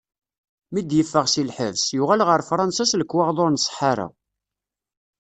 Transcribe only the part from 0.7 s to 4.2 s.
Mi d-yeffeɣ si lḥebs, yuɣal ɣer Fṛansa s lekwaɣeḍ ur nṣeḥḥa ara.